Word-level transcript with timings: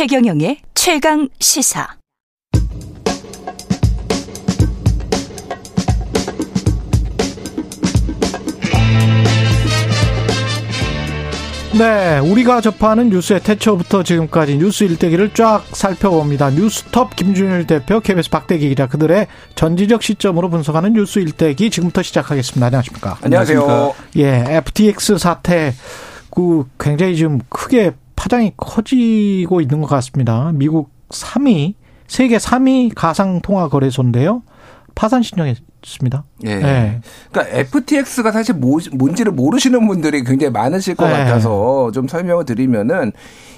최경영의 0.00 0.56
최강 0.72 1.28
시사. 1.40 1.86
네, 11.78 12.18
우리가 12.18 12.62
접하는 12.62 13.10
뉴스의 13.10 13.40
태초부터 13.40 14.02
지금까지 14.02 14.56
뉴스 14.56 14.84
일대기를 14.84 15.34
쫙 15.34 15.64
살펴봅니다. 15.72 16.48
뉴스톱 16.48 17.14
김준일 17.14 17.66
대표, 17.66 18.00
KBS 18.00 18.30
박대기 18.30 18.70
기자 18.70 18.86
그들의 18.86 19.26
전지적 19.54 20.02
시점으로 20.02 20.48
분석하는 20.48 20.94
뉴스 20.94 21.18
일대기 21.18 21.68
지금부터 21.68 22.02
시작하겠습니다. 22.02 22.64
안녕하십니까? 22.64 23.18
안녕하세요. 23.20 23.94
예, 24.16 24.44
FTX 24.48 25.18
사태 25.18 25.74
그 26.30 26.64
굉장히 26.78 27.16
지금 27.16 27.40
크게 27.50 27.92
파장이 28.20 28.52
커지고 28.58 29.62
있는 29.62 29.80
것 29.80 29.86
같습니다. 29.86 30.52
미국 30.52 30.90
3위, 31.08 31.72
세계 32.06 32.36
3위 32.36 32.92
가상 32.94 33.40
통화 33.40 33.70
거래소인데요. 33.70 34.42
파산 34.94 35.22
신청했습니다. 35.22 36.24
예. 36.44 36.56
네. 36.56 37.00
그러니까 37.32 37.56
FTX가 37.56 38.30
사실 38.30 38.56
뭐, 38.56 38.78
뭔지를 38.92 39.32
모르시는 39.32 39.86
분들이 39.86 40.22
굉장히 40.22 40.52
많으실 40.52 40.96
것 40.96 41.06
네. 41.06 41.12
같아서 41.12 41.90
좀 41.92 42.06
설명을 42.08 42.44
드리면은 42.44 43.12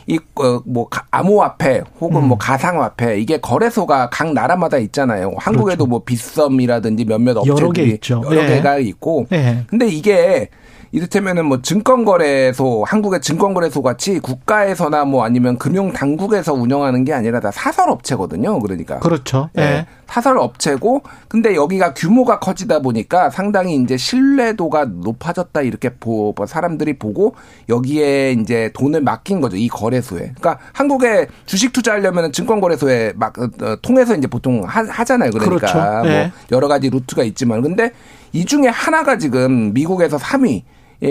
이뭐 0.06 0.82
어, 0.82 0.88
암호화폐 1.10 1.82
혹은 2.00 2.12
뭐 2.12 2.22
음. 2.22 2.28
뭐 2.28 2.38
가상화폐 2.38 3.18
이게 3.18 3.38
거래소가 3.38 4.10
각 4.10 4.32
나라마다 4.32 4.78
있잖아요. 4.78 5.32
한국에도 5.38 5.86
그렇죠. 5.86 5.86
뭐 5.86 6.04
빗썸이라든지 6.04 7.04
몇몇 7.06 7.36
업체들이 7.36 7.62
여러, 7.64 7.72
개 7.72 7.82
있죠. 7.94 8.22
여러 8.26 8.42
네. 8.42 8.54
개가 8.54 8.78
있고. 8.78 9.26
네. 9.28 9.64
근데 9.66 9.88
이게 9.88 10.50
이를테면은 10.90 11.46
뭐 11.46 11.62
증권거래소, 11.62 12.84
한국의 12.86 13.20
증권거래소 13.20 13.82
같이 13.82 14.18
국가에서나 14.18 15.04
뭐 15.04 15.24
아니면 15.24 15.56
금융당국에서 15.58 16.52
운영하는 16.52 17.04
게 17.04 17.12
아니라 17.12 17.40
다 17.40 17.50
사설업체거든요. 17.50 18.58
그러니까. 18.58 18.98
그렇죠. 18.98 19.48
예. 19.56 19.60
네. 19.60 19.86
사설업체고 20.12 21.02
근데 21.28 21.54
여기가 21.54 21.94
규모가 21.94 22.38
커지다 22.38 22.80
보니까 22.80 23.30
상당히 23.30 23.76
이제 23.76 23.96
신뢰도가 23.96 24.84
높아졌다 24.84 25.62
이렇게 25.62 25.88
보, 25.88 26.34
뭐 26.36 26.44
사람들이 26.44 26.98
보고 26.98 27.34
여기에 27.70 28.32
이제 28.32 28.70
돈을 28.74 29.00
맡긴 29.00 29.40
거죠. 29.40 29.56
이 29.56 29.68
거래소에. 29.68 30.32
그러니까 30.38 30.58
한국에 30.74 31.28
주식 31.46 31.72
투자하려면 31.72 32.32
증권거래소에 32.32 33.14
막 33.16 33.38
어, 33.38 33.48
어, 33.62 33.76
통해서 33.80 34.14
이제 34.14 34.26
보통 34.26 34.62
하, 34.66 34.82
잖아요 35.04 35.30
그러니까 35.30 35.56
그렇죠. 35.56 36.08
네. 36.08 36.24
뭐 36.24 36.32
여러 36.52 36.68
가지 36.68 36.90
루트가 36.90 37.22
있지만 37.24 37.62
근데 37.62 37.92
이 38.32 38.44
중에 38.44 38.68
하나가 38.68 39.16
지금 39.16 39.72
미국에서 39.72 40.18
3위 40.18 40.56
얘 40.56 40.62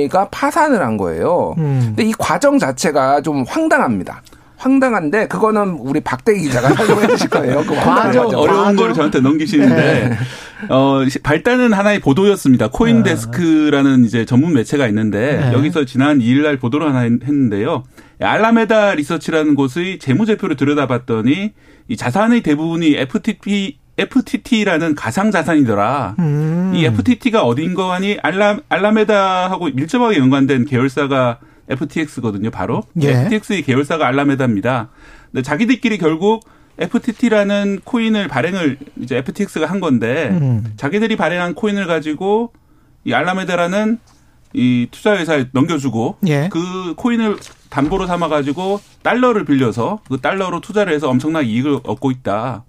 가 0.10 0.30
파산을 0.30 0.82
한 0.82 0.98
거예요. 0.98 1.56
음. 1.58 1.82
근데 1.88 2.04
이 2.04 2.14
과정 2.18 2.58
자체가 2.58 3.22
좀 3.22 3.44
황당합니다. 3.48 4.22
황당한데 4.62 5.28
그거는 5.28 5.78
우리 5.80 6.00
박대기 6.02 6.42
기자가 6.42 6.70
설명해 6.76 7.08
주실 7.08 7.30
거예요. 7.30 7.64
그 7.66 7.74
과정 7.76 8.28
어려운 8.28 8.76
걸 8.76 8.94
저한테 8.94 9.20
넘기시는데 9.20 9.76
네. 10.10 10.18
어 10.70 11.00
발단은 11.24 11.74
하나의 11.74 12.00
보도였습니다. 12.00 12.70
코인데스크라는 12.70 14.06
이제 14.06 14.24
전문 14.26 14.54
매체가 14.54 14.88
있는데 14.88 15.40
네. 15.44 15.54
여기서 15.54 15.86
지난 15.86 16.20
2일 16.20 16.44
날 16.44 16.58
보도를 16.58 16.88
하나 16.88 17.00
했는데요. 17.00 17.84
알라메다 18.22 18.94
리서치라는 18.96 19.56
곳의 19.56 19.98
재무제표를 19.98 20.56
들여다봤더니 20.56 21.54
이 21.88 21.98
자산의 21.98 22.44
대부분이 22.44 22.96
FTP 22.96 23.80
FTT라는 23.98 24.96
가상 24.96 25.32
자산이더라. 25.32 26.16
음. 26.20 26.72
이 26.76 26.86
FTT가 26.86 27.44
어딘가 27.44 27.94
하니 27.94 28.18
알라 28.22 28.60
알라메다하고 28.70 29.70
밀접하게 29.74 30.18
연관된 30.18 30.66
계열사가 30.66 31.40
FTX거든요, 31.70 32.52
바로. 32.52 32.84
예. 33.02 33.12
FTX의 33.12 33.64
계열사가 33.64 34.08
알라메다입니다. 34.08 34.90
근데 35.32 35.42
자기들끼리 35.42 35.98
결국 35.98 36.44
FTT라는 36.78 37.82
코인을 37.84 38.28
발행을 38.28 38.78
이제 39.02 39.18
FTX가 39.18 39.68
한 39.68 39.80
건데 39.80 40.30
음. 40.32 40.74
자기들이 40.78 41.16
발행한 41.16 41.54
코인을 41.54 41.86
가지고 41.86 42.54
이 43.04 43.14
알라메다라는 43.14 44.00
이 44.54 44.88
투자회사에 44.92 45.46
넘겨주고 45.52 46.18
예. 46.28 46.50
그 46.52 46.94
코인을 46.96 47.38
담보로 47.70 48.06
삼아 48.06 48.28
가지고 48.28 48.82
달러를 49.02 49.46
빌려서 49.46 50.02
그 50.10 50.20
달러로 50.20 50.60
투자를 50.60 50.94
해서 50.94 51.10
엄청난 51.10 51.46
이익을 51.46 51.80
얻고 51.84 52.12
있다. 52.12 52.66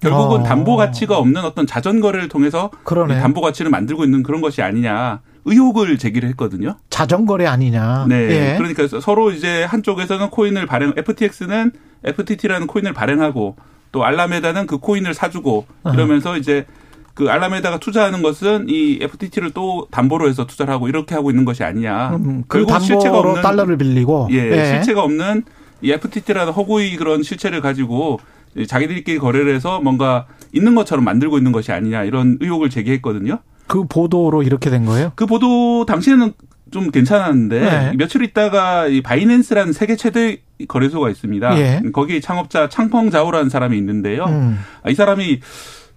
결국은 0.00 0.40
어. 0.40 0.42
담보 0.42 0.76
가치가 0.76 1.18
없는 1.18 1.44
어떤 1.44 1.66
자전 1.66 2.00
거래를 2.00 2.28
통해서 2.28 2.70
담보 2.84 3.40
가치를 3.40 3.70
만들고 3.70 4.04
있는 4.04 4.22
그런 4.22 4.40
것이 4.40 4.62
아니냐 4.62 5.20
의혹을 5.44 5.98
제기를 5.98 6.28
했거든요. 6.30 6.76
자전 6.90 7.26
거래 7.26 7.46
아니냐. 7.46 8.06
네. 8.08 8.16
예. 8.30 8.54
그러니까 8.58 9.00
서로 9.00 9.30
이제 9.30 9.64
한쪽에서는 9.64 10.30
코인을 10.30 10.66
발행 10.66 10.92
FTX는 10.96 11.72
FTT라는 12.04 12.66
코인을 12.66 12.92
발행하고 12.92 13.56
또 13.92 14.04
알라메다는 14.04 14.66
그 14.66 14.78
코인을 14.78 15.14
사주고 15.14 15.66
이러면서 15.92 16.32
어. 16.32 16.36
이제 16.36 16.66
그 17.14 17.28
알라메다가 17.28 17.78
투자하는 17.78 18.22
것은 18.22 18.66
이 18.68 18.98
FTT를 19.02 19.50
또 19.50 19.86
담보로 19.90 20.28
해서 20.28 20.46
투자를 20.46 20.72
하고 20.72 20.88
이렇게 20.88 21.14
하고 21.14 21.30
있는 21.30 21.44
것이 21.44 21.64
아니냐. 21.64 22.16
음, 22.16 22.44
그 22.46 22.64
그리고 22.64 22.78
실체가 22.78 23.18
없는 23.18 23.42
달러를 23.42 23.76
빌리고 23.76 24.28
예, 24.30 24.36
예. 24.36 24.66
실체가 24.66 25.02
없는 25.02 25.44
이 25.82 25.90
FTT라는 25.92 26.52
허구의 26.52 26.96
그런 26.96 27.22
실체를 27.22 27.60
가지고 27.60 28.20
자기들끼리 28.66 29.18
거래를 29.18 29.54
해서 29.54 29.80
뭔가 29.80 30.26
있는 30.52 30.74
것처럼 30.74 31.04
만들고 31.04 31.38
있는 31.38 31.52
것이 31.52 31.72
아니냐 31.72 32.04
이런 32.04 32.38
의혹을 32.40 32.70
제기했거든요. 32.70 33.38
그 33.66 33.84
보도로 33.84 34.42
이렇게 34.42 34.68
된 34.68 34.84
거예요? 34.84 35.12
그 35.14 35.26
보도 35.26 35.86
당시에는 35.86 36.32
좀 36.70 36.90
괜찮았는데 36.90 37.60
네. 37.60 37.92
며칠 37.96 38.22
있다가 38.22 38.86
이 38.86 39.00
바이낸스라는 39.00 39.72
세계 39.72 39.96
최대 39.96 40.40
거래소가 40.68 41.10
있습니다. 41.10 41.58
예. 41.58 41.82
거기 41.92 42.20
창업자 42.20 42.68
창펑자오라는 42.68 43.48
사람이 43.48 43.76
있는데요. 43.78 44.24
음. 44.24 44.58
이 44.88 44.94
사람이 44.94 45.40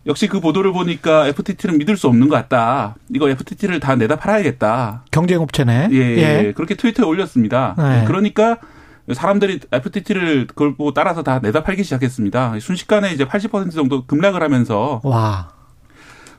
역시 0.06 0.28
그 0.28 0.40
보도를 0.40 0.74
보니까 0.74 1.28
FTT는 1.28 1.78
믿을 1.78 1.96
수 1.96 2.08
없는 2.08 2.28
것 2.28 2.36
같다. 2.36 2.96
이거 3.13 3.30
FTT를 3.30 3.80
다 3.80 3.96
내다 3.96 4.18
팔아야겠다. 4.18 5.06
경쟁업체네. 5.12 5.90
예, 5.92 5.97
예. 5.97 6.53
그렇게 6.53 6.75
트위터에 6.75 7.06
올렸습니다. 7.06 7.75
네. 7.78 8.03
그러니까 8.06 8.58
사람들이 9.12 9.59
FTT를 9.72 10.47
그걸 10.47 10.75
보고 10.75 10.94
따라서 10.94 11.24
다 11.24 11.40
내다 11.40 11.64
팔기 11.64 11.84
시작했습니다. 11.84 12.59
순식간에 12.59 13.12
이제 13.12 13.25
80% 13.25 13.74
정도 13.74 14.06
급락을 14.06 14.41
하면서 14.41 15.02
와. 15.03 15.52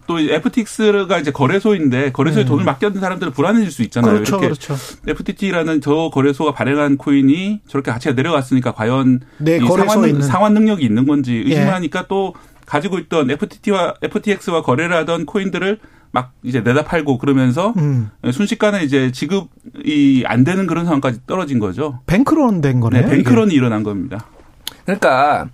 또 0.07 0.19
FTX가 0.19 1.19
이제 1.19 1.31
거래소인데 1.31 2.13
거래소에 2.13 2.45
네. 2.45 2.49
돈을 2.49 2.65
맡겼는 2.65 3.01
사람들은 3.01 3.33
불안해질 3.33 3.71
수 3.71 3.83
있잖아요. 3.83 4.13
그렇죠, 4.15 4.37
이렇게 4.37 4.47
그렇죠. 4.47 4.77
FTT라는 5.07 5.81
저 5.81 6.11
거래소가 6.13 6.53
발행한 6.53 6.99
코인이 6.99 7.63
저렇게 7.67 7.91
가치가 7.91 8.15
내려갔으니까 8.15 8.73
과연 8.73 9.21
네, 9.39 9.57
이 9.57 9.67
상환, 9.67 10.09
있는. 10.09 10.23
상환 10.23 10.55
능력이 10.55 10.85
있는 10.85 11.07
건지 11.07 11.43
의심하니까 11.47 12.01
예. 12.01 12.05
또 12.09 12.35
가지고 12.67 12.99
있던 12.99 13.31
FTT와 13.31 13.95
FTX와 14.03 14.63
거래를 14.63 14.97
하던 14.97 15.27
코인들을 15.27 15.79
막 16.15 16.33
이제 16.45 16.61
내다 16.61 16.85
팔고 16.85 17.19
그러면서 17.19 17.75
음. 17.77 18.09
순식간에 18.31 18.85
이제 18.85 19.11
지급이 19.11 20.23
안 20.27 20.45
되는 20.45 20.69
그런 20.69 20.85
상황까지 20.85 21.23
떨어진 21.27 21.59
거죠. 21.59 21.99
뱅크런 22.07 22.61
된 22.61 22.79
거네요. 22.79 23.03
네, 23.03 23.17
뱅크런이 23.17 23.49
이게. 23.49 23.57
일어난 23.57 23.83
겁니다. 23.83 24.25
그러니까 24.85 25.49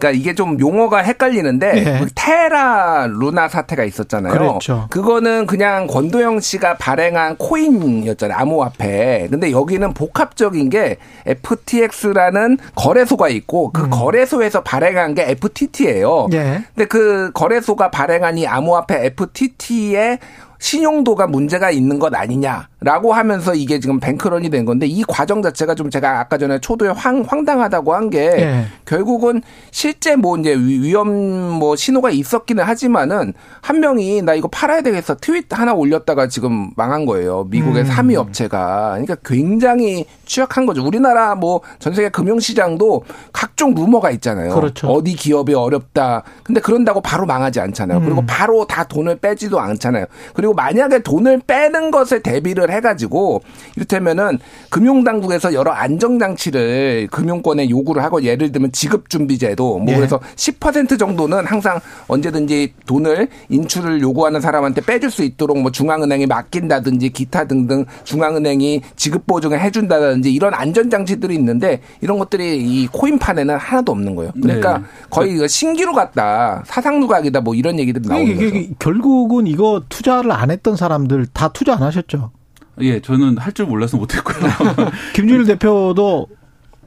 그러니까 0.00 0.10
이게 0.10 0.34
좀 0.34 0.58
용어가 0.58 0.98
헷갈리는데 0.98 1.72
네. 1.72 1.98
그 2.00 2.06
테라 2.14 3.06
루나 3.06 3.48
사태가 3.48 3.84
있었잖아요. 3.84 4.32
그렇죠. 4.32 4.86
그거는 4.90 5.46
그냥 5.46 5.86
권도영 5.86 6.40
씨가 6.40 6.78
발행한 6.78 7.36
코인이었잖아요. 7.36 8.36
암호화폐. 8.38 9.28
근데 9.30 9.52
여기는 9.52 9.92
복합적인 9.92 10.70
게 10.70 10.96
FTX라는 11.26 12.58
거래소가 12.74 13.28
있고 13.28 13.70
그 13.72 13.84
음. 13.84 13.90
거래소에서 13.90 14.62
발행한 14.62 15.14
게 15.14 15.30
FTT예요. 15.30 16.28
네. 16.30 16.64
근데 16.74 16.86
그 16.88 17.30
거래소가 17.34 17.90
발행한 17.90 18.38
이 18.38 18.46
암호화폐 18.46 19.04
FTT의 19.06 20.18
신용도가 20.60 21.26
문제가 21.26 21.70
있는 21.70 21.98
것 21.98 22.14
아니냐라고 22.14 23.12
하면서 23.12 23.54
이게 23.54 23.80
지금 23.80 23.98
뱅크런이 23.98 24.50
된 24.50 24.64
건데 24.64 24.86
이 24.86 25.02
과정 25.02 25.42
자체가 25.42 25.74
좀 25.74 25.90
제가 25.90 26.20
아까 26.20 26.38
전에 26.38 26.60
초도에 26.60 26.90
황, 26.90 27.24
황당하다고 27.26 27.92
한게 27.92 28.30
네. 28.30 28.64
결국은 28.84 29.42
실제 29.72 30.14
뭐 30.14 30.38
이제 30.38 30.54
위험 30.54 31.10
뭐 31.10 31.74
신호가 31.74 32.10
있었기는 32.10 32.62
하지만은 32.62 33.32
한 33.60 33.80
명이 33.80 34.22
나 34.22 34.34
이거 34.34 34.46
팔아야 34.48 34.82
되겠어 34.82 35.16
트윗 35.16 35.46
하나 35.50 35.74
올렸다가 35.74 36.28
지금 36.28 36.70
망한 36.76 37.04
거예요. 37.06 37.44
미국의 37.50 37.82
음. 37.82 37.88
3위 37.88 38.14
업체가. 38.16 38.90
그러니까 38.92 39.16
굉장히 39.24 40.04
취약한 40.24 40.64
거죠. 40.66 40.84
우리나라 40.86 41.34
뭐 41.34 41.60
전 41.80 41.94
세계 41.94 42.10
금융시장도 42.10 43.04
각종 43.32 43.74
루머가 43.74 44.10
있잖아요. 44.12 44.54
그렇죠. 44.54 44.88
어디 44.88 45.14
기업이 45.14 45.54
어렵다. 45.54 46.22
근데 46.44 46.60
그런다고 46.60 47.00
바로 47.00 47.26
망하지 47.26 47.58
않잖아요. 47.58 47.98
음. 47.98 48.04
그리고 48.04 48.24
바로 48.26 48.66
다 48.66 48.84
돈을 48.84 49.16
빼지도 49.16 49.58
않잖아요. 49.58 50.04
그리고 50.34 50.49
그리고 50.50 50.54
만약에 50.54 51.00
돈을 51.00 51.42
빼는 51.46 51.90
것에 51.90 52.20
대비를 52.20 52.70
해가지고 52.70 53.42
이를테면은 53.76 54.38
금융당국에서 54.70 55.54
여러 55.54 55.70
안정장치를 55.70 57.08
금융권에 57.10 57.68
요구를 57.70 58.02
하고 58.02 58.22
예를 58.22 58.50
들면 58.52 58.72
지급준비제도 58.72 59.78
뭐 59.78 59.92
예. 59.92 59.96
그래서 59.96 60.18
10% 60.36 60.98
정도는 60.98 61.46
항상 61.46 61.80
언제든지 62.08 62.74
돈을 62.86 63.28
인출을 63.48 64.00
요구하는 64.00 64.40
사람한테 64.40 64.80
빼줄 64.82 65.10
수 65.10 65.22
있도록 65.22 65.58
뭐 65.60 65.70
중앙은행이 65.70 66.26
맡긴다든지 66.26 67.10
기타 67.10 67.44
등등 67.44 67.84
중앙은행이 68.04 68.82
지급 68.96 69.26
보증을 69.26 69.60
해준다든지 69.60 70.32
이런 70.32 70.54
안전장치들이 70.54 71.34
있는데 71.36 71.80
이런 72.00 72.18
것들이 72.18 72.58
이 72.58 72.86
코인판에는 72.88 73.56
하나도 73.56 73.92
없는 73.92 74.14
거예요. 74.16 74.32
그러니까 74.40 74.78
네. 74.78 74.84
거의 75.10 75.34
이거 75.34 75.46
신기루 75.46 75.92
같다, 75.92 76.62
사상누각이다 76.66 77.40
뭐 77.40 77.54
이런 77.54 77.78
얘기들이 77.78 78.08
나오는 78.08 78.36
거죠. 78.36 78.74
결국은 78.78 79.46
이거 79.46 79.82
투자를 79.88 80.32
안 80.40 80.50
했던 80.50 80.76
사람들 80.76 81.26
다 81.26 81.48
투자 81.48 81.74
안 81.74 81.82
하셨죠. 81.82 82.30
예, 82.80 83.00
저는 83.00 83.36
할 83.38 83.52
줄 83.52 83.66
몰라서 83.66 83.96
못했고요. 83.98 84.36
김준일 85.14 85.44
대표도 85.44 86.26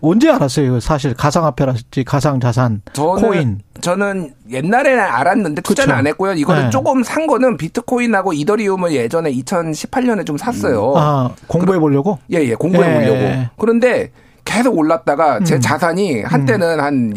언제 0.01 0.29
알았어요? 0.31 0.79
사실 0.79 1.13
가상화폐랄지 1.13 2.03
가상자산, 2.03 2.81
저는 2.93 3.21
코인. 3.21 3.59
저는 3.79 4.33
옛날에는 4.49 4.99
알았는데 4.99 5.61
투자는 5.61 5.91
그쵸. 5.93 5.97
안 5.97 6.07
했고요. 6.07 6.33
이거는 6.33 6.63
네. 6.65 6.69
조금 6.71 7.03
산 7.03 7.27
거는 7.27 7.55
비트코인하고 7.57 8.33
이더리움을 8.33 8.91
예전에 8.93 9.31
2018년에 9.31 10.25
좀 10.25 10.35
샀어요. 10.37 10.93
아, 10.97 11.29
공부해 11.47 11.79
보려고? 11.79 12.19
예, 12.33 12.39
예, 12.39 12.55
공부해 12.55 12.89
예. 12.89 12.99
보려고. 12.99 13.49
그런데 13.57 14.11
계속 14.45 14.77
올랐다가 14.77 15.39
제 15.43 15.55
음. 15.55 15.61
자산이 15.61 16.21
한때는 16.23 16.79
한, 16.79 17.13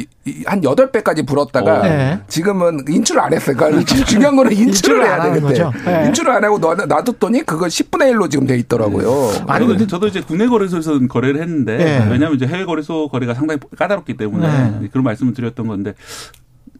한 0.47 0.61
8배까지 0.61 1.27
불었다가 1.27 1.83
네. 1.83 2.21
지금은 2.29 2.85
인출을 2.89 3.21
안 3.21 3.33
했어요. 3.35 3.57
그러니까 3.57 3.85
중요한 4.07 4.37
거는 4.37 4.53
인출을 4.53 5.03
인출을 5.03 5.05
해야. 5.05 5.41
거죠. 5.41 5.73
네. 5.85 6.07
인출을 6.07 6.33
안 6.33 6.45
하고 6.45 6.59
놔- 6.59 6.75
놔뒀더니 6.87 7.43
그거 7.45 7.67
10분의 7.67 8.13
1로 8.13 8.31
지금 8.31 8.47
돼 8.47 8.57
있더라고요. 8.59 9.33
아니, 9.49 9.65
저도, 9.65 9.67
근데- 9.67 9.87
저도 9.87 10.07
이제 10.09 10.21
국내 10.21 10.47
거래소에서는 10.47 11.09
거래를 11.09 11.41
했는데 11.43 11.73
예. 11.81 12.11
왜냐하면 12.11 12.35
이제 12.35 12.47
해외 12.47 12.65
거래소 12.65 13.09
거래가 13.09 13.35
상당히 13.35 13.61
까다롭기 13.77 14.17
때문에 14.17 14.79
네. 14.81 14.89
그런 14.91 15.05
말씀을 15.05 15.35
드렸던 15.35 15.67
건데 15.67 15.95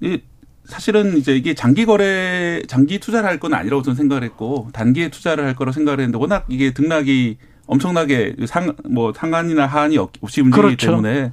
이 0.01 0.21
사실은 0.65 1.17
이제 1.17 1.37
이게 1.37 1.55
장기 1.55 1.87
거래 1.87 2.61
장기 2.67 2.99
투자를 2.99 3.29
할 3.29 3.39
건 3.39 3.55
아니라고 3.55 3.83
저는 3.83 3.97
생각을 3.97 4.25
했고 4.25 4.69
단기에 4.73 5.11
투자를 5.11 5.45
할 5.45 5.55
거라고 5.55 5.73
생각을 5.73 6.01
했는데 6.01 6.19
워낙 6.19 6.45
이게 6.49 6.73
등락이 6.73 7.37
엄청나게 7.67 8.37
상 8.47 8.75
뭐 8.89 9.13
상한이나 9.15 9.67
하한이 9.67 9.99
없- 9.99 10.13
없이 10.21 10.41
움직이기 10.41 10.63
그렇죠. 10.77 10.87
때문에 10.93 11.33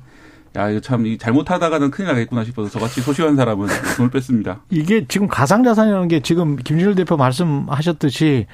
야 0.55 0.69
이거 0.69 0.79
참 0.79 1.05
이 1.05 1.17
잘못하다가는 1.17 1.89
큰일 1.91 2.09
나겠구나 2.09 2.43
싶어서 2.43 2.69
저같이 2.69 3.01
소심한 3.01 3.35
사람은 3.35 3.67
돈을 3.97 4.11
뺐습니다. 4.11 4.61
이게 4.69 5.05
지금 5.07 5.27
가상자산이라는 5.27 6.07
게 6.07 6.19
지금 6.21 6.55
김준일 6.57 6.95
대표 6.95 7.17
말씀하셨듯이 7.17 8.45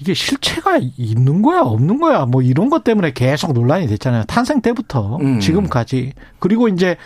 이게 0.00 0.14
실체가 0.14 0.78
있는 0.96 1.42
거야 1.42 1.60
없는 1.62 1.98
거야 1.98 2.24
뭐 2.24 2.40
이런 2.42 2.70
것 2.70 2.84
때문에 2.84 3.12
계속 3.12 3.52
논란이 3.52 3.88
됐잖아요. 3.88 4.24
탄생 4.24 4.60
때부터 4.60 5.16
음. 5.16 5.40
지금까지. 5.40 6.12
그리고 6.38 6.68
이제 6.68 6.96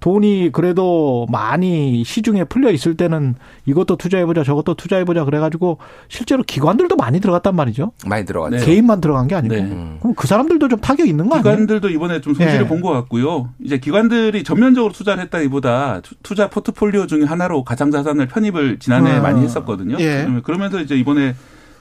돈이 0.00 0.50
그래도 0.52 1.26
많이 1.30 2.02
시중에 2.04 2.44
풀려 2.44 2.70
있을 2.70 2.96
때는 2.96 3.34
이것도 3.66 3.96
투자해보자 3.96 4.42
저것도 4.44 4.74
투자해보자 4.74 5.24
그래가지고 5.24 5.78
실제로 6.08 6.42
기관들도 6.42 6.96
많이 6.96 7.20
들어갔단 7.20 7.54
말이죠. 7.54 7.92
많이 8.06 8.24
들어갔죠. 8.24 8.56
네. 8.56 8.64
개인만 8.64 9.00
들어간 9.00 9.28
게 9.28 9.34
아니고. 9.34 9.54
네. 9.54 9.68
그럼 10.00 10.14
그 10.16 10.26
사람들도 10.26 10.68
좀 10.68 10.80
타격 10.80 11.06
있는 11.06 11.28
거 11.28 11.36
아니에요? 11.36 11.42
기관들도 11.54 11.88
이번에 11.90 12.20
좀 12.22 12.34
손실을 12.34 12.64
예. 12.64 12.68
본것 12.68 12.92
같고요. 12.94 13.50
이제 13.62 13.78
기관들이 13.78 14.42
전면적으로 14.42 14.92
투자를 14.92 15.22
했다기보다 15.24 16.00
투- 16.00 16.14
투자 16.22 16.48
포트폴리오 16.48 17.06
중에 17.06 17.24
하나로 17.24 17.64
가상자산을 17.64 18.26
편입을 18.28 18.78
지난해 18.78 19.12
아. 19.12 19.20
많이 19.20 19.42
했었거든요. 19.42 19.96
예. 20.00 20.26
그러면서 20.42 20.80
이제 20.80 20.96
이번에 20.96 21.34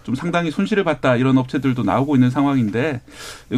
좀 0.04 0.16
상당히 0.16 0.51
손실을 0.51 0.84
봤다 0.84 1.16
이런 1.16 1.38
업체들도 1.38 1.84
나오고 1.84 2.16
있는 2.16 2.30
상황인데 2.30 3.01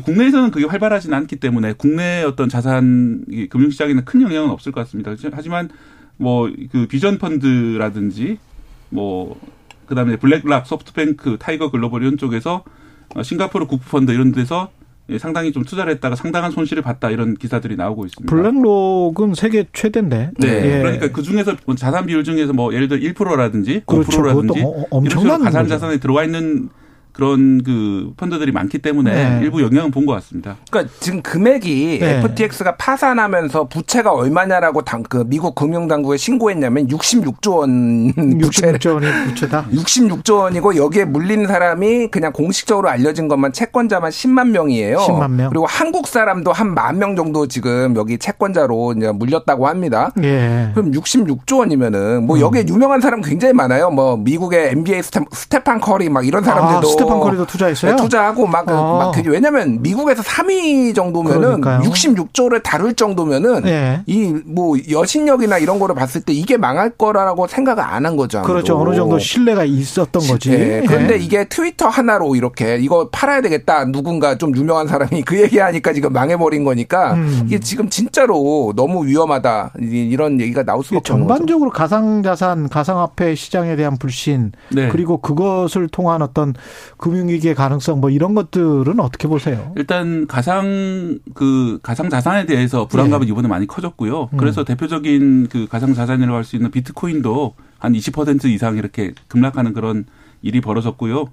국내에서는 0.04 0.52
그게 0.52 0.66
활발하지는 0.66 1.18
않기 1.18 1.38
때문에 1.38 1.74
국내 1.74 2.24
어떤 2.24 2.50
자산 2.50 3.24
이 3.30 3.48
금융시장에는 3.48 4.06
큰 4.06 4.22
영향은 4.22 4.50
없을 4.50 4.72
것 4.72 4.82
같습니다. 4.82 5.14
하지만 5.34 5.70
뭐 6.18 6.50
그 6.72 6.88
비전 6.88 7.18
펀드라든지 7.18 8.38
뭐 8.90 9.40
그다음에 9.88 10.16
블랙락, 10.18 10.68
소프트뱅크, 10.68 11.38
타이거 11.40 11.72
글로벌 11.72 12.04
이런 12.04 12.18
쪽에서 12.18 12.64
어, 13.16 13.24
싱가포르 13.24 13.68
국부펀드 13.68 14.12
이런 14.12 14.32
데서 14.32 14.72
예, 14.72 14.81
상당히 15.19 15.51
좀 15.51 15.63
투자를 15.63 15.94
했다가 15.94 16.15
상당한 16.15 16.51
손실을 16.51 16.81
봤다 16.83 17.09
이런 17.09 17.36
기사들이 17.36 17.75
나오고 17.75 18.06
있습니다. 18.06 18.33
블랙록은 18.33 19.33
세계 19.33 19.65
최대인데. 19.74 20.31
네. 20.39 20.48
예. 20.48 20.80
그러니까 20.80 21.12
그 21.12 21.21
중에서 21.21 21.56
자산 21.75 22.06
비율 22.06 22.24
중에서 22.24 22.53
뭐 22.53 22.74
예를 22.74 22.88
들어 22.88 23.00
1%라든지 23.00 23.81
그렇죠. 23.86 24.09
5%라든지 24.21 24.59
그것도 24.62 24.69
어- 24.69 24.86
엄청난 24.92 25.25
이런 25.25 25.38
식으로 25.51 25.63
거죠. 25.63 25.68
자산에 25.69 25.98
들어와 26.00 26.24
있는 26.24 26.69
그런 27.13 27.62
그 27.63 28.13
펀드들이 28.18 28.52
많기 28.52 28.80
때문에 28.80 29.13
네. 29.13 29.40
일부 29.44 29.62
영향은 29.62 29.92
본 29.92 30.02
것 30.06 30.13
같습니다. 30.13 30.58
그러니까 30.72 30.92
지금 31.00 31.22
금액이 31.22 32.00
네. 32.02 32.19
FTX가 32.25 32.75
파산하면서 32.78 33.68
부채가 33.68 34.12
얼마냐라고 34.13 34.81
당, 34.81 35.04
그 35.04 35.24
미국 35.28 35.54
금융당국에 35.54 36.18
신고했냐면 36.18 36.88
66조 36.88 37.58
원 37.58 38.13
부채를 38.40 38.80
66조 38.80 38.94
원이 38.96 39.08
부채다. 39.28 39.66
66조 39.74 40.40
원이고 40.40 40.75
여기에 40.75 41.06
물린 41.06 41.46
사람이 41.48 42.08
그냥 42.08 42.34
공식적으로 42.34 42.90
알려진 42.90 43.28
것만 43.28 43.54
채권자만 43.54 44.10
10만 44.10 44.50
명이에요. 44.50 44.98
10만 44.98 45.31
명. 45.31 45.50
그리고 45.50 45.66
한국 45.68 46.07
사람도 46.07 46.52
한 46.52 46.72
만 46.74 46.98
명 46.98 47.16
정도 47.16 47.48
지금 47.48 47.96
여기 47.96 48.18
채권자로 48.18 48.94
이제 48.98 49.12
물렸다고 49.12 49.68
합니다. 49.68 50.12
예. 50.24 50.72
그럼 50.74 50.92
66조 50.92 51.60
원이면은 51.60 52.25
뭐 52.25 52.40
여기에 52.40 52.66
유명한 52.69 53.02
사람 53.02 53.22
굉장히 53.22 53.54
많아요. 53.54 53.90
뭐 53.92 54.18
미국의 54.18 54.69
NBA 54.72 55.04
스테, 55.04 55.19
스테판 55.31 55.80
커리 55.81 56.10
막 56.10 56.25
이런 56.25 56.44
사람들도 56.44 56.88
아, 56.88 56.92
스테판 57.01 57.19
커리도 57.19 57.45
투자했어요? 57.45 57.95
네, 57.95 58.01
투자하고 58.01 58.48
막, 58.48 58.65
그- 58.65 58.74
아. 58.74 58.81
막 58.98 59.12
되게 59.13 59.30
왜냐면 59.30 59.81
미국에서 59.81 60.21
3위 60.24 60.94
정도면은 60.95 61.62
그러니까요. 61.62 61.81
66조를 61.89 62.62
다룰 62.63 62.94
정도면은 62.94 63.65
예. 63.68 64.01
이뭐 64.06 64.77
여신력이나 64.89 65.57
이런 65.57 65.80
거를 65.80 65.95
봤을 65.95 66.21
때 66.21 66.33
이게 66.33 66.57
망할 66.57 66.89
거라고 66.92 67.48
생각을 67.48 67.83
안 67.83 68.01
한 68.06 68.15
거죠. 68.15 68.39
아무도. 68.39 68.51
그렇죠. 68.53 68.80
어느 68.80 68.95
정도 68.95 69.19
신뢰가 69.19 69.63
있었던 69.63 70.21
거지. 70.27 70.51
예, 70.51 70.83
그런데 70.88 71.13
예. 71.13 71.18
이게 71.18 71.44
트위터 71.48 71.88
하나로 71.88 72.36
이렇게 72.36 72.77
이거 72.77 73.09
팔아야 73.12 73.42
되겠다. 73.42 73.86
누군가 73.86 74.38
좀 74.38 74.56
유명한 74.56 74.88
사람이 74.88 75.21
그 75.24 75.39
얘기하니까 75.39 75.94
지금 75.94 76.12
망해버린 76.13 76.63
거니까 76.63 77.13
음. 77.13 77.44
이게 77.45 77.59
지금 77.59 77.89
진짜로 77.89 78.74
너무 78.75 79.06
위험하다. 79.06 79.74
이- 79.81 80.09
이런 80.12 80.39
얘기가 80.42 80.63
나올 80.63 80.80
없는 80.81 81.00
거죠. 81.00 81.13
전반적으로 81.13 81.69
가상자산, 81.69 82.69
가상화폐 82.69 83.36
시장에 83.36 83.75
대한 83.75 83.97
불신, 83.97 84.51
네. 84.71 84.89
그리고 84.89 85.18
그것을 85.18 85.88
통한 85.89 86.21
어떤 86.24 86.54
금융위기의 87.01 87.56
가능성, 87.56 88.00
뭐 88.00 88.09
이런 88.09 88.33
것들은 88.36 89.00
어떻게 89.01 89.27
보세요? 89.27 89.74
일단 89.75 90.27
가상 90.27 91.19
그 91.33 91.80
가상 91.83 92.09
자산에 92.09 92.45
대해서 92.45 92.88
불안감은 92.88 93.27
이번에 93.27 93.48
많이 93.50 93.68
커졌고요. 93.68 94.30
음. 94.31 94.38
그래서 94.38 94.63
대표적인 94.63 95.48
그 95.50 95.68
가상 95.68 95.94
자산이라고 95.94 96.36
할 96.38 96.45
수 96.45 96.56
있는 96.56 96.71
비트코인도 96.71 97.56
한 97.80 97.94
20% 97.94 98.45
이상 98.45 98.78
이렇게 98.78 99.14
급락하는 99.28 99.73
그런 99.73 100.06
일이 100.44 100.61
벌어졌고요. 100.61 101.26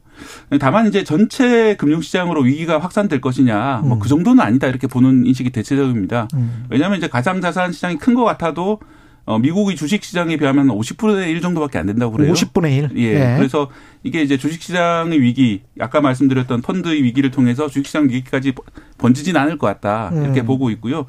다만 0.61 0.87
이제 0.89 1.05
전체 1.05 1.77
금융시장으로 1.77 2.43
위기가 2.43 2.79
확산될 2.79 3.21
것이냐, 3.21 3.83
뭐 3.85 3.97
음. 3.97 4.01
그 4.01 4.09
정도는 4.09 4.43
아니다 4.43 4.67
이렇게 4.67 4.87
보는 4.87 5.25
인식이 5.27 5.51
대체적입니다. 5.51 6.29
음. 6.35 6.65
왜냐하면 6.69 6.99
이제 6.99 7.09
가상 7.09 7.41
자산 7.41 7.73
시장이 7.73 7.97
큰 7.97 8.15
것 8.15 8.25
같아도 8.25 8.81
어, 9.29 9.39
미국의 9.39 9.77
주식 9.77 10.03
시장에 10.03 10.39
비하면 10.39 10.69
50분의 10.69 11.29
1 11.29 11.43
정도밖에 11.43 11.77
안 11.77 11.85
된다고 11.85 12.13
그래요. 12.13 12.33
50분의 12.33 12.93
1. 12.95 12.99
예. 12.99 13.37
그래서 13.37 13.69
이게 14.03 14.23
이제 14.23 14.39
주식 14.39 14.63
시장의 14.63 15.21
위기, 15.21 15.61
아까 15.79 16.01
말씀드렸던 16.01 16.63
펀드의 16.63 17.03
위기를 17.03 17.31
통해서 17.31 17.69
주식 17.69 17.85
시장 17.89 18.09
위기까지 18.09 18.55
번지진 18.97 19.37
않을 19.37 19.59
것 19.59 19.67
같다. 19.67 20.11
이렇게 20.15 20.41
음. 20.41 20.47
보고 20.47 20.71
있고요. 20.71 21.05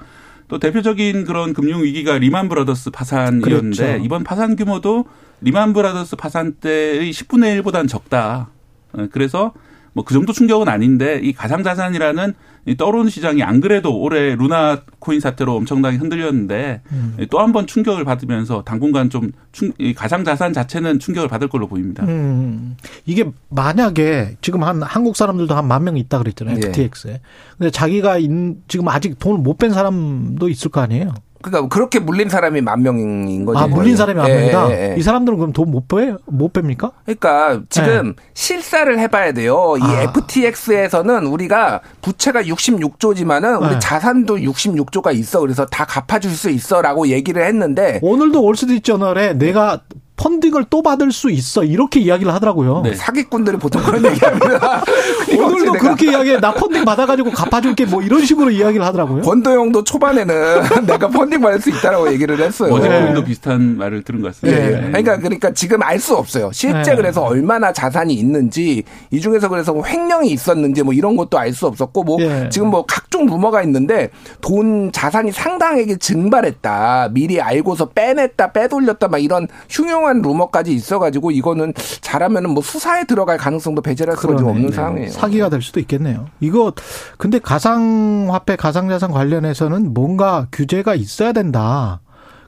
또 0.50 0.60
대표적인 0.60 1.24
그런 1.24 1.54
금융 1.54 1.82
위기가 1.82 2.18
리만 2.18 2.50
브라더스 2.50 2.90
파산이었는데 2.90 3.78
그렇죠. 3.78 4.04
이번 4.04 4.26
파산 4.26 4.58
규모도 4.58 5.06
리만 5.40 5.72
브라더스 5.72 6.18
파산 6.18 6.56
때의 6.60 7.12
10분의 7.12 7.64
1보다는 7.64 7.88
적다. 7.88 8.50
어, 8.92 9.08
그래서 9.14 9.54
뭐 10.00 10.04
그 10.06 10.14
정도 10.14 10.34
충격은 10.34 10.68
아닌데 10.70 11.20
이 11.22 11.34
가상자산이라는 11.34 12.34
이 12.66 12.76
떠오르는 12.78 13.10
시장이 13.10 13.42
안 13.42 13.62
그래도 13.62 13.98
올해 14.00 14.36
루나 14.36 14.82
코인 15.00 15.20
사태로 15.20 15.56
엄청나게 15.56 15.98
흔들렸는데 15.98 16.82
음. 16.92 17.18
또한 17.32 17.52
번 17.52 17.66
충격을 17.68 18.04
받으면서 18.06 18.64
당분간 18.64 19.10
좀 19.10 19.32
충, 19.52 19.72
이 19.78 19.94
가상자산 19.94 20.54
자체는 20.54 21.00
충격을 21.00 21.30
받을 21.30 21.48
걸로 21.48 21.68
보입니다. 21.68 22.04
음, 22.06 22.76
이게 23.06 23.30
만약에 23.50 24.38
지금 24.42 24.64
한 24.64 24.82
한국 24.84 25.16
사람들도 25.16 25.56
한 25.56 25.68
만 25.68 25.84
명 25.84 25.98
있다 25.98 26.18
그랬잖아요. 26.20 26.58
예. 26.64 26.68
FTX에. 26.68 27.22
근데 27.58 27.72
자기가 27.72 28.18
인, 28.18 28.62
지금 28.68 28.88
아직 28.90 29.18
돈을 29.20 29.40
못 29.40 29.58
뺀 29.58 29.72
사람도 29.72 30.50
있을 30.50 30.70
거 30.72 30.82
아니에요. 30.82 31.14
그러니까 31.42 31.70
그렇게 31.74 32.00
물린 32.00 32.28
사람이 32.28 32.62
만 32.62 32.82
명인 32.82 33.46
거죠. 33.46 33.60
아, 33.60 33.68
물린 33.68 33.96
사람이 33.96 34.20
만 34.20 34.30
예, 34.30 34.36
명이다. 34.36 34.72
예, 34.72 34.92
예. 34.92 34.96
이 34.98 35.02
사람들은 35.02 35.38
그럼 35.38 35.54
돈 35.54 35.70
못 35.70 35.88
빼? 35.88 36.16
못 36.26 36.52
뺍니까? 36.52 36.92
그러니까 37.06 37.62
지금 37.70 38.16
실사를 38.34 38.98
해봐야 39.00 39.32
돼요. 39.34 39.76
이 39.78 39.82
네. 39.82 39.86
아. 39.88 40.02
FTX에서는 40.04 41.26
우리가 41.28 41.82
부채가 42.02 42.42
66조지만은 42.44 43.62
우리 43.62 43.70
네. 43.72 43.80
자산도 43.80 44.38
66조가 44.38 45.14
있어. 45.16 45.40
그래서 45.42 45.66
다 45.66 45.86
갚아줄 45.86 46.32
수 46.32 46.50
있어라고 46.50 47.08
얘기를 47.08 47.46
했는데 47.46 48.00
오늘도 48.02 48.44
월스트리트저널에 48.44 49.34
내가 49.38 49.82
펀딩을 50.20 50.66
또 50.70 50.82
받을 50.82 51.12
수 51.14 51.32
있어 51.32 51.64
이렇게 51.64 52.02
이야기를 52.02 52.34
하더라고요. 52.34 52.82
네. 52.84 52.94
사기꾼들이 52.94 53.58
보통 53.58 53.82
그런 53.84 54.06
얘기합니다. 54.06 54.84
오늘도 55.38 55.74
그렇게 55.74 56.12
이야기해. 56.12 56.40
나 56.42 56.54
펀딩 56.54 56.84
받아가지고 56.84 57.32
갚아줄게 57.32 57.86
뭐 57.86 58.02
이런 58.02 58.26
식으로 58.26 58.52
이야기를 58.52 58.86
하더라고요. 58.86 59.22
권도영도 59.22 59.86
초반에는 59.86 60.36
내가 60.86 61.08
펀딩 61.08 61.40
받을 61.40 61.62
수 61.62 61.70
있다라고 61.70 62.12
얘기를 62.12 62.38
했어요. 62.40 62.74
어제 62.74 62.90
네. 62.90 63.24
비슷한 63.24 63.78
말을 63.78 64.04
들은 64.04 64.22
것 64.22 64.28
같습니다. 64.28 64.62
예. 64.62 64.70
네. 64.72 64.82
그러니까 64.88 65.18
그러니까 65.18 65.52
지금 65.54 65.82
알 65.84 66.00
수 66.00 66.16
없어요. 66.16 66.50
실제 66.54 66.92
네. 66.92 66.96
그래서 66.96 67.22
얼마나 67.24 67.74
자산이 67.74 68.14
있는지 68.14 68.84
이 69.12 69.20
중에서 69.20 69.50
그래서 69.50 69.74
뭐 69.74 69.86
횡령이 69.86 70.30
있었는지 70.32 70.82
뭐 70.82 70.94
이런 70.94 71.18
것도 71.18 71.38
알 71.38 71.50
수 71.54 71.66
없었고 71.68 72.04
뭐 72.04 72.22
예. 72.22 72.48
지금 72.50 72.70
뭐 72.70 72.86
각종 72.86 73.26
루머가 73.26 73.64
있는데 73.64 74.12
돈 74.40 74.92
자산이 74.94 75.32
상당하게 75.32 75.98
증발했다. 75.98 77.10
미리 77.12 77.42
알고서 77.42 77.90
빼냈다, 77.90 78.54
빼돌렸다 78.54 79.08
막 79.10 79.18
이런 79.18 79.48
흉흉한 79.70 80.09
루머까지 80.18 80.74
있어가지고 80.74 81.32
이거는 81.32 81.74
잘하면은 82.02 82.52
뭐 82.52 82.62
수사에 82.62 83.06
들어갈 83.06 83.38
가능성도 83.38 83.82
배제할 83.82 84.16
그러네. 84.16 84.44
없는 84.44 84.68
네. 84.68 84.76
상황이에요. 84.76 85.10
사기가 85.12 85.50
될 85.50 85.62
수도 85.62 85.80
있겠네요. 85.80 86.28
이거 86.40 86.74
근데 87.18 87.40
가상화폐, 87.40 88.56
가상자산 88.56 89.12
관련해서는 89.12 89.94
뭔가 89.94 90.48
규제가 90.52 90.96
있어야 90.96 91.34
된다. 91.34 92.02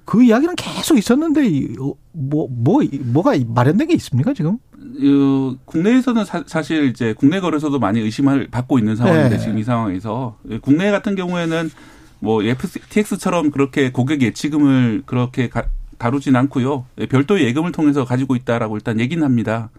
그 0.06 0.24
이야기는 0.24 0.56
계속 0.56 0.98
있었는데 0.98 1.42
뭐뭐 2.12 2.50
뭐, 2.52 2.82
뭐가 3.00 3.36
마련된 3.48 3.88
게 3.88 3.94
있습니까 3.94 4.34
지금? 4.34 4.58
어, 4.82 5.56
국내에서는 5.66 6.26
사, 6.26 6.62
실 6.62 6.86
이제 6.86 7.14
국내 7.18 7.40
거래소도 7.40 7.80
많이 7.80 8.00
의심을 8.02 8.50
받고 8.52 8.80
있는 8.80 8.96
상황인데 8.96 9.30
네. 9.30 9.38
지금 9.38 9.58
이 9.58 9.64
상황에서 9.64 10.38
국내 10.62 10.92
같은 10.92 11.16
경우에는 11.16 11.70
뭐 12.20 12.44
FTX처럼 12.44 13.52
그렇게 13.52 13.92
고객 13.92 14.22
예치금을 14.22 15.04
그렇게 15.06 15.50
가, 15.50 15.66
다루진 16.02 16.36
않고요. 16.36 16.86
별도의 17.10 17.46
예금을 17.46 17.72
통해서 17.72 18.06
가지고 18.06 18.36
있다라고 18.36 18.76
일단 18.76 19.00
얘기는 19.00 19.24
합니다. 19.24 19.70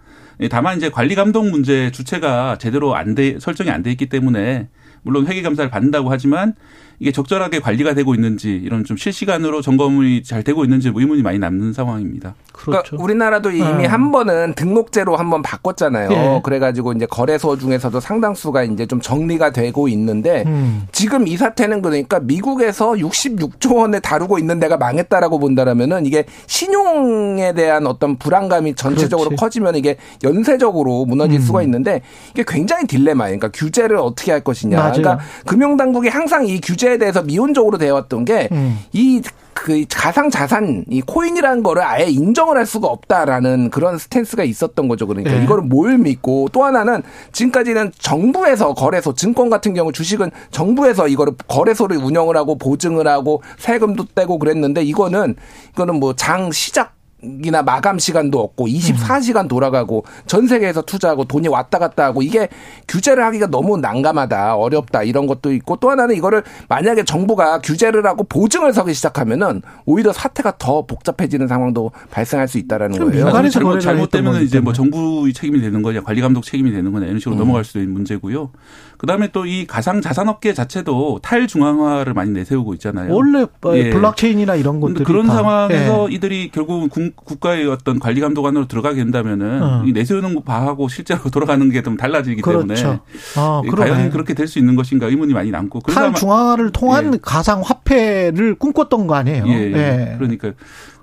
예, 0.40 0.48
다만 0.48 0.76
이제 0.76 0.88
관리 0.88 1.14
감독 1.14 1.44
문제 1.50 1.90
주체가 1.90 2.58
제대로 2.58 2.94
안 2.94 3.14
돼 3.14 3.38
설정이 3.40 3.70
안 3.70 3.82
돼 3.82 3.90
있기 3.90 4.06
때문에 4.06 4.68
물론 5.02 5.26
회계 5.26 5.42
감사를 5.42 5.68
받는다고 5.70 6.10
하지만 6.10 6.54
이게 7.02 7.10
적절하게 7.10 7.58
관리가 7.58 7.94
되고 7.94 8.14
있는지 8.14 8.52
이런 8.64 8.84
좀 8.84 8.96
실시간으로 8.96 9.60
점검이 9.60 10.22
잘 10.22 10.44
되고 10.44 10.62
있는지 10.62 10.90
뭐 10.90 11.00
의문이 11.00 11.22
많이 11.22 11.36
남는 11.40 11.72
상황입니다. 11.72 12.34
그렇죠. 12.52 12.82
그러니까 12.90 13.04
우리나라도 13.04 13.50
이미 13.50 13.64
네. 13.82 13.86
한 13.86 14.12
번은 14.12 14.54
등록제로 14.54 15.16
한 15.16 15.28
번 15.32 15.42
바꿨잖아요. 15.42 16.10
예. 16.12 16.40
그래가지고 16.44 16.92
이제 16.92 17.06
거래소 17.06 17.56
중에서도 17.58 17.98
상당수가 17.98 18.64
이제 18.64 18.86
좀 18.86 19.00
정리가 19.00 19.50
되고 19.50 19.88
있는데 19.88 20.44
음. 20.46 20.82
지금 20.92 21.26
이 21.26 21.36
사태는 21.38 21.80
그러니까 21.82 22.20
미국에서 22.20 22.92
66조 22.92 23.76
원에 23.76 23.98
다루고 23.98 24.38
있는 24.38 24.60
데가 24.60 24.76
망했다라고 24.76 25.38
본다라면은 25.38 26.04
이게 26.06 26.26
신용에 26.46 27.52
대한 27.54 27.86
어떤 27.86 28.16
불안감이 28.16 28.74
전체적으로 28.74 29.30
그렇지. 29.30 29.40
커지면 29.40 29.76
이게 29.76 29.96
연쇄적으로 30.22 31.04
무너질 31.06 31.38
음. 31.38 31.40
수가 31.40 31.62
있는데 31.62 32.02
이게 32.32 32.44
굉장히 32.46 32.86
딜레마예요. 32.86 33.38
그러니까 33.38 33.58
규제를 33.58 33.96
어떻게 33.96 34.30
할 34.32 34.42
것이냐. 34.42 34.76
맞아요. 34.76 34.92
그러니까 34.92 35.18
금융당국이 35.46 36.08
항상 36.08 36.46
이 36.46 36.60
규제 36.60 36.91
에 36.92 36.98
대해서 36.98 37.22
미온적으로 37.22 37.78
되어왔던 37.78 38.24
게 38.24 38.48
음. 38.52 38.78
이그 38.92 39.84
가상 39.88 40.30
자산 40.30 40.84
이 40.88 41.00
코인이라는 41.00 41.62
거를 41.62 41.82
아예 41.82 42.06
인정을 42.06 42.56
할 42.56 42.66
수가 42.66 42.88
없다라는 42.88 43.70
그런 43.70 43.98
스탠스가 43.98 44.44
있었던 44.44 44.88
거죠. 44.88 45.06
그러니까 45.06 45.32
네. 45.32 45.44
이거를 45.44 45.64
뭘 45.64 45.98
믿고 45.98 46.48
또 46.52 46.64
하나는 46.64 47.02
지금까지는 47.32 47.92
정부에서 47.98 48.74
거래소 48.74 49.14
증권 49.14 49.50
같은 49.50 49.74
경우 49.74 49.92
주식은 49.92 50.30
정부에서 50.50 51.08
이거를 51.08 51.34
거래소를 51.48 51.96
운영을 51.96 52.36
하고 52.36 52.56
보증을 52.58 53.06
하고 53.08 53.42
세금도 53.58 54.06
떼고 54.14 54.38
그랬는데 54.38 54.82
이거는 54.82 55.36
이거는 55.72 55.98
뭐 56.00 56.12
장 56.14 56.52
시작 56.52 56.94
이나 57.22 57.62
마감 57.62 57.98
시간도 57.98 58.40
없고 58.40 58.66
24시간 58.66 59.48
돌아가고 59.48 60.04
전 60.26 60.48
세계에서 60.48 60.82
투자하고 60.82 61.24
돈이 61.26 61.46
왔다 61.46 61.78
갔다 61.78 62.04
하고 62.04 62.22
이게 62.22 62.48
규제를 62.88 63.24
하기가 63.24 63.46
너무 63.46 63.76
난감하다 63.76 64.56
어렵다 64.56 65.04
이런 65.04 65.26
것도 65.26 65.52
있고 65.52 65.76
또 65.76 65.90
하나는 65.90 66.16
이거를 66.16 66.42
만약에 66.68 67.04
정부가 67.04 67.60
규제를 67.60 68.04
하고 68.06 68.24
보증을 68.24 68.72
서기 68.72 68.94
시작하면은 68.94 69.62
오히려 69.86 70.12
사태가 70.12 70.54
더 70.58 70.84
복잡해지는 70.86 71.46
상황도 71.46 71.92
발생할 72.10 72.48
수 72.48 72.58
있다라는 72.58 72.98
거예요. 72.98 73.24
민간에서 73.26 73.60
잘못, 73.60 73.78
잘못되면 73.78 74.42
이제 74.42 74.58
뭐 74.58 74.72
정부의 74.72 75.32
책임이 75.32 75.60
되는 75.60 75.82
거냐, 75.82 76.02
관리 76.02 76.20
감독 76.20 76.42
책임이 76.42 76.72
되는 76.72 76.90
거냐 76.90 77.06
이런 77.06 77.18
식으로 77.20 77.36
넘어갈 77.36 77.62
수도 77.64 77.78
있는 77.78 77.92
문제고요. 77.94 78.50
그다음에 78.98 79.30
또 79.30 79.42
이 79.52 79.66
가상 79.66 80.00
자산 80.00 80.28
업계 80.28 80.54
자체도 80.54 81.20
탈중앙화를 81.22 82.14
많이 82.14 82.30
내세우고 82.30 82.74
있잖아요. 82.74 83.12
원래 83.12 83.46
뭐 83.60 83.76
예. 83.76 83.90
블록체인이나 83.90 84.54
이런 84.54 84.80
것들이 84.80 85.04
그런 85.04 85.26
다, 85.26 85.34
상황에서 85.34 86.10
예. 86.10 86.14
이들이 86.14 86.50
결국 86.52 86.88
국가의 87.16 87.66
어떤 87.68 87.98
관리 87.98 88.20
감독 88.20 88.46
안으로 88.46 88.66
들어가게 88.68 88.96
된다면은 88.96 89.62
어. 89.62 89.82
이 89.86 89.92
내세우는 89.92 90.42
바하고 90.44 90.88
실제로 90.88 91.20
돌아가는 91.30 91.68
게 91.70 91.82
좀 91.82 91.96
달라지기 91.96 92.42
때문에 92.42 92.74
그렇죠. 92.74 93.00
아, 93.36 93.62
이 93.64 93.68
그러네. 93.68 93.90
과연 93.90 94.10
그렇게 94.10 94.34
될 94.34 94.46
수 94.46 94.58
있는 94.58 94.76
것인가 94.76 95.06
의문이 95.06 95.32
많이 95.32 95.50
남고 95.50 95.80
아마- 95.88 96.12
탈중앙화를 96.12 96.70
통한 96.70 97.14
예. 97.14 97.18
가상 97.20 97.60
화폐를 97.62 98.54
꿈꿨던 98.56 99.06
거 99.06 99.14
아니에요? 99.14 99.44
예, 99.48 99.52
예. 99.72 100.14
그러니까 100.18 100.52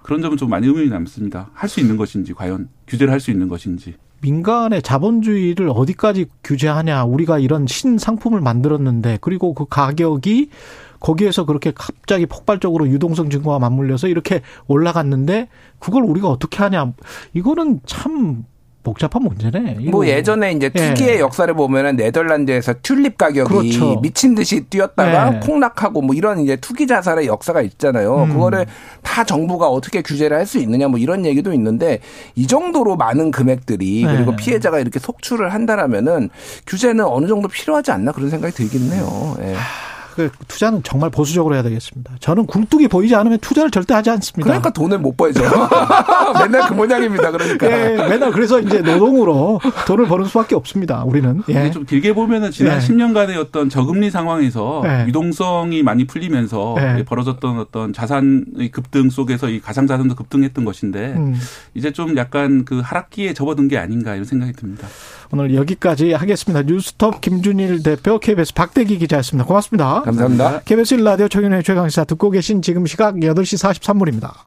그런 0.04 0.22
점은 0.22 0.38
좀 0.38 0.50
많이 0.50 0.68
의문이 0.68 0.90
남습니다. 0.90 1.50
할 1.54 1.68
수 1.70 1.80
있는 1.80 1.98
것인지 1.98 2.34
과연 2.34 2.70
규제를 2.88 3.12
할 3.14 3.20
수 3.20 3.30
있는 3.32 3.48
것인지. 3.48 3.96
민간의 4.22 4.82
자본주의를 4.82 5.70
어디까지 5.74 6.26
규제하냐. 6.44 7.04
우리가 7.06 7.40
이런 7.40 7.68
신상품을 7.68 8.42
만들었는데 8.42 9.20
그리고 9.22 9.54
그 9.54 9.66
가격이 9.70 10.50
거기에서 11.00 11.46
그렇게 11.46 11.72
갑자기 11.76 12.26
폭발적으로 12.26 12.88
유동성 12.88 13.30
증가와 13.30 13.60
맞물려서 13.60 14.08
이렇게 14.08 14.42
올라갔는데 14.68 15.48
그걸 15.80 16.04
우리가 16.04 16.28
어떻게 16.28 16.58
하냐. 16.58 16.94
이거는 17.34 17.82
참 17.86 18.46
복잡한 18.82 19.24
문제네. 19.24 19.78
이거. 19.82 19.92
뭐 19.92 20.08
예전에 20.08 20.54
이제 20.54 20.72
예. 20.74 20.88
투기의 20.94 21.20
역사를 21.20 21.54
보면은 21.54 21.98
네덜란드에서 21.98 22.76
튤립 22.82 23.18
가격이 23.18 23.50
그렇죠. 23.50 24.00
미친 24.00 24.36
듯이 24.36 24.62
뛰었다가 24.62 25.36
예. 25.36 25.40
폭락하고 25.42 26.02
뭐 26.02 26.16
이런 26.16 26.40
이제 26.40 26.56
투기 26.56 26.88
자산의 26.88 27.28
역사가 27.28 27.62
있잖아요. 27.62 28.24
음. 28.24 28.30
그거를 28.30 28.66
다 29.04 29.26
정부가 29.26 29.68
어떻게 29.68 30.02
규제를 30.02 30.38
할 30.38 30.46
수 30.46 30.58
있느냐 30.60 30.88
뭐 30.88 30.98
이런 30.98 31.26
얘기도 31.26 31.54
있는데 31.54 32.00
이 32.36 32.48
정도로 32.48 32.96
많은 32.96 33.30
금액들이 33.32 34.06
네. 34.06 34.16
그리고 34.16 34.36
피해자가 34.36 34.80
이렇게 34.80 34.98
속출을 34.98 35.54
한다라면은 35.54 36.30
규제는 36.66 37.06
어느 37.06 37.28
정도 37.28 37.48
필요하지 37.50 37.92
않나 37.92 38.14
그런 38.14 38.30
생각이 38.30 38.54
들긴 38.56 38.92
해요. 38.94 39.36
예. 39.42 39.56
그 40.28 40.46
투자는 40.48 40.84
정말 40.84 41.10
보수적으로 41.10 41.56
해야 41.56 41.64
되겠습니다. 41.64 42.16
저는 42.20 42.46
굴뚝이 42.46 42.88
보이지 42.88 43.16
않으면 43.16 43.40
투자를 43.40 43.72
절대 43.72 43.94
하지 43.94 44.10
않습니다. 44.10 44.44
그러니까 44.44 44.70
돈을 44.72 45.00
못 45.00 45.16
벌죠. 45.16 45.42
맨날 46.40 46.68
그 46.68 46.74
모양입니다. 46.74 47.32
그러니까. 47.32 47.68
예, 47.72 47.96
맨날 47.96 48.32
그래서 48.32 48.60
이제 48.60 48.80
노동으로 48.80 49.62
돈을 49.88 50.08
버는 50.08 50.26
수밖에 50.26 50.56
없습니다. 50.56 51.04
우리는. 51.06 51.42
예. 51.50 51.54
이게 51.54 51.72
좀 51.72 51.86
길게 51.86 52.14
보면은 52.14 52.52
지난 52.52 52.82
예. 52.82 52.86
10년간의 52.86 53.38
어떤 53.38 53.70
저금리 53.70 54.12
상황에서 54.12 54.84
예. 54.86 55.06
유동성이 55.08 55.84
많이 55.84 56.06
풀리면서 56.06 56.76
예. 56.80 57.04
벌어졌던 57.06 57.60
어떤 57.60 57.94
자산의 57.94 58.70
급등 58.72 59.10
속에서 59.10 59.50
이 59.50 59.62
가상 59.62 59.88
자산도 59.88 60.16
급등했던 60.16 60.66
것인데 60.66 61.14
음. 61.16 61.36
이제 61.74 61.92
좀 61.92 62.18
약간 62.18 62.66
그 62.66 62.82
하락기에 62.84 63.34
접어든 63.34 63.68
게 63.68 63.78
아닌가 63.78 64.14
이런 64.14 64.26
생각이 64.26 64.54
듭니다. 64.54 64.88
오늘 65.32 65.54
여기까지 65.54 66.14
하겠습니다. 66.14 66.64
뉴스톱 66.64 67.22
김준일 67.22 67.84
대표 67.84 68.18
KBS 68.20 68.54
박대기 68.56 68.98
기자였습니다. 68.98 69.46
고맙습니다. 69.46 70.02
감사합니다. 70.02 70.62
KBS 70.62 70.98
1라디오 70.98 71.30
청년회 71.30 71.62
최강시사 71.62 72.06
듣고 72.06 72.32
계신 72.32 72.64
지금 72.64 72.86
시각 72.88 73.16
8시 73.16 73.80
43분입니다. 73.80 74.34